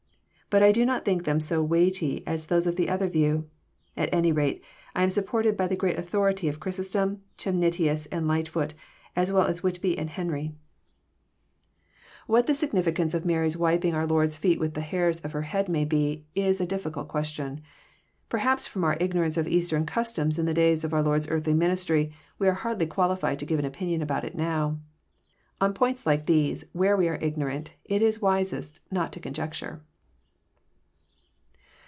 But 0.53 0.61
I 0.63 0.73
do 0.73 0.85
not 0.85 1.05
think 1.05 1.23
them 1.23 1.39
so 1.39 1.63
weighty 1.63 2.27
as 2.27 2.47
those 2.47 2.67
of 2.67 2.75
the 2.75 2.89
other 2.89 3.07
view. 3.07 3.47
At 3.95 4.13
any 4.13 4.33
late, 4.33 4.61
I 4.93 5.01
am 5.01 5.09
sup 5.09 5.25
ported 5.27 5.55
by 5.55 5.65
the 5.65 5.77
great 5.77 5.97
authority 5.97 6.49
of 6.49 6.59
Chrysostom, 6.59 7.21
Chemnitlus, 7.37 8.05
and 8.11 8.27
Lightfoot, 8.27 8.73
as 9.15 9.31
well 9.31 9.47
as 9.47 9.59
of 9.59 9.63
Whitby 9.63 9.97
and 9.97 10.09
Henry. 10.09 10.51
14 12.27 12.43
314 12.43 12.43
EXFOsrroRT 12.43 12.45
thoughts. 12.45 12.47
What 12.47 12.47
the 12.47 12.51
signiflcance 12.51 13.15
of 13.21 13.25
Mary's 13.25 13.55
wiping 13.55 13.93
onr 13.93 14.09
Lord's 14.09 14.35
feet 14.35 14.59
with 14.59 14.73
the 14.73 14.81
hairs 14.81 15.21
of 15.21 15.31
her 15.31 15.43
head 15.43 15.69
may 15.69 15.85
be, 15.85 16.25
is 16.35 16.59
a 16.59 16.67
difflcalt 16.67 17.07
qnestioD. 17.07 17.61
Perhaps, 18.27 18.67
from 18.67 18.83
our 18.83 18.97
ignorance 18.99 19.37
of 19.37 19.47
Eastern 19.47 19.85
customs 19.85 20.37
in 20.37 20.45
the 20.45 20.53
days 20.53 20.83
of 20.83 20.91
onr 20.91 21.05
Lord*s 21.05 21.29
earthly 21.29 21.53
ministry, 21.53 22.11
we 22.37 22.49
are 22.49 22.55
hardly 22.59 22.87
qualified 22.87 23.39
to 23.39 23.45
give 23.45 23.59
an 23.59 23.63
opinion 23.63 24.01
about 24.01 24.25
it 24.25 24.35
now. 24.35 24.77
On 25.61 25.73
points 25.73 26.05
like 26.05 26.25
these, 26.25 26.65
where 26.73 26.97
we 26.97 27.07
are 27.07 27.17
Ignorant, 27.21 27.71
it 27.85 28.01
is 28.01 28.21
wisest 28.21 28.81
not 28.91 29.13
to 29.13 29.21
conjecture. 29.21 29.83